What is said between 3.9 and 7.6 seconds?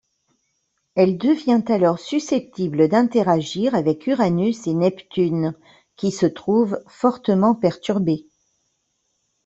Uranus et Neptune, qui se trouvent fortement